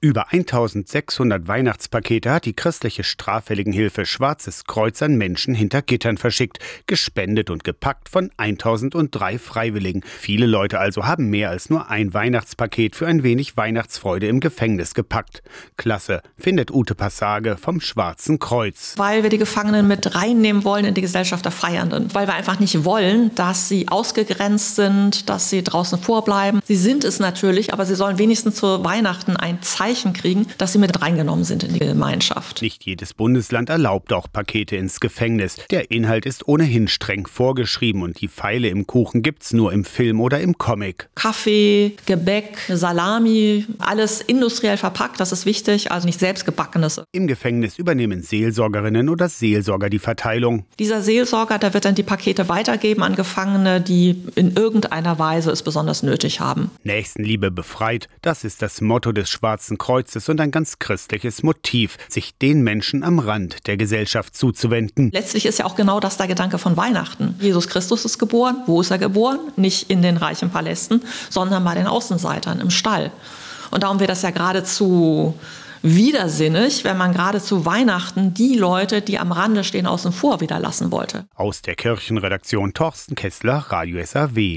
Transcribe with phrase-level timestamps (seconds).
[0.00, 7.50] Über 1600 Weihnachtspakete hat die christliche Straffälligenhilfe Schwarzes Kreuz an Menschen hinter Gittern verschickt, gespendet
[7.50, 10.04] und gepackt von 1003 Freiwilligen.
[10.04, 14.94] Viele Leute also haben mehr als nur ein Weihnachtspaket für ein wenig Weihnachtsfreude im Gefängnis
[14.94, 15.42] gepackt.
[15.76, 18.94] Klasse, findet Ute Passage vom Schwarzen Kreuz.
[18.98, 22.14] Weil wir die Gefangenen mit reinnehmen wollen in die Gesellschaft der Feiernden.
[22.14, 26.60] Weil wir einfach nicht wollen, dass sie ausgegrenzt sind, dass sie draußen vorbleiben.
[26.64, 30.74] Sie sind es natürlich, aber sie sollen wenigstens zu Weihnachten ein Zeichen Zeichen kriegen, dass
[30.74, 32.60] sie mit reingenommen sind in die Gemeinschaft.
[32.60, 35.56] Nicht jedes Bundesland erlaubt auch Pakete ins Gefängnis.
[35.70, 40.20] Der Inhalt ist ohnehin streng vorgeschrieben und die Pfeile im Kuchen gibt's nur im Film
[40.20, 41.08] oder im Comic.
[41.14, 47.00] Kaffee, Gebäck, Salami, alles industriell verpackt, das ist wichtig, also nicht selbstgebackenes.
[47.12, 50.66] Im Gefängnis übernehmen Seelsorgerinnen oder Seelsorger die Verteilung.
[50.78, 55.62] Dieser Seelsorger, der wird dann die Pakete weitergeben an Gefangene, die in irgendeiner Weise es
[55.62, 56.70] besonders nötig haben.
[56.82, 62.36] Nächstenliebe befreit, das ist das Motto des Schwarzen Kreuzes und ein ganz christliches Motiv, sich
[62.36, 65.10] den Menschen am Rand der Gesellschaft zuzuwenden.
[65.12, 67.36] Letztlich ist ja auch genau das der Gedanke von Weihnachten.
[67.40, 68.62] Jesus Christus ist geboren.
[68.66, 69.38] Wo ist er geboren?
[69.56, 73.10] Nicht in den reichen Palästen, sondern bei den Außenseitern im Stall.
[73.70, 75.34] Und darum wird das ja geradezu
[75.82, 80.58] widersinnig, wenn man gerade zu Weihnachten die Leute, die am Rande stehen, außen vor wieder
[80.58, 81.26] lassen wollte.
[81.34, 84.56] Aus der Kirchenredaktion Torsten Kessler, Radio SAW.